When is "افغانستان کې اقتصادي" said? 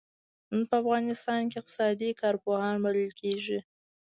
0.81-2.09